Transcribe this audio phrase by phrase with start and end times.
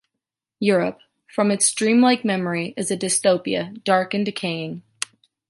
[0.59, 0.97] Europe,
[1.27, 4.81] from its dreamlike memory is a dystopia, dark and decaying.